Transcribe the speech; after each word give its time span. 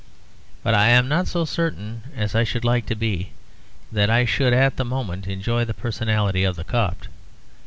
But 0.63 0.73
I 0.73 0.87
am 0.87 1.07
not 1.07 1.27
so 1.27 1.45
certain 1.45 2.01
as 2.15 2.33
I 2.33 2.43
should 2.43 2.65
like 2.65 2.87
to 2.87 2.95
be, 2.95 3.33
that 3.91 4.09
I 4.09 4.25
should 4.25 4.51
at 4.51 4.75
that 4.77 4.83
moment 4.85 5.27
enjoy 5.27 5.63
the 5.63 5.75
personality 5.75 6.43
of 6.43 6.55
the 6.55 6.63
Copt. 6.63 7.07